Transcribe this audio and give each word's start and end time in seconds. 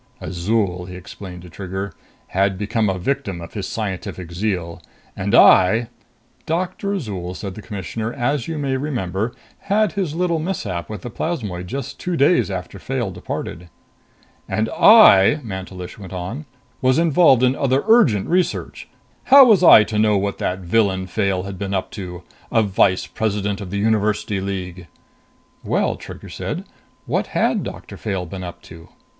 "Azol," 0.19 0.85
he 0.87 0.95
explained 0.95 1.43
to 1.43 1.49
Trigger, 1.51 1.93
"had 2.29 2.57
become 2.57 2.89
a 2.89 2.97
victim 2.97 3.39
of 3.39 3.53
his 3.53 3.67
scientific 3.67 4.31
zeal. 4.31 4.81
And 5.15 5.35
I" 5.35 5.89
"Doctor 6.47 6.95
Azol," 6.95 7.35
said 7.35 7.53
the 7.53 7.61
Commissioner, 7.61 8.11
"as 8.11 8.47
you 8.47 8.57
may 8.57 8.77
remember, 8.77 9.35
had 9.59 9.91
his 9.91 10.15
little 10.15 10.39
mishap 10.39 10.89
with 10.89 11.03
the 11.03 11.11
plasmoid 11.11 11.67
just 11.67 11.99
two 11.99 12.17
days 12.17 12.49
after 12.49 12.79
Fayle 12.79 13.11
departed." 13.11 13.69
"And 14.49 14.69
I," 14.71 15.39
Mantelish 15.43 15.99
went 15.99 16.13
on, 16.13 16.45
"was 16.81 16.97
involved 16.97 17.43
in 17.43 17.55
other 17.55 17.83
urgent 17.87 18.27
research. 18.27 18.87
How 19.25 19.45
was 19.45 19.63
I 19.63 19.83
to 19.83 19.99
know 19.99 20.17
what 20.17 20.39
that 20.39 20.61
villain 20.61 21.05
Fayle 21.05 21.43
had 21.43 21.59
been 21.59 21.75
up 21.75 21.91
to? 21.91 22.23
A 22.51 22.63
vice 22.63 23.05
president 23.05 23.61
of 23.61 23.69
the 23.69 23.77
University 23.77 24.41
League!" 24.41 24.87
"Well," 25.63 25.95
Trigger 25.95 26.29
said, 26.29 26.63
"what 27.05 27.27
had 27.27 27.61
Doctor 27.61 27.97
Fayle 27.97 28.25
been 28.25 28.43
up 28.43 28.63
to?" 28.63 28.89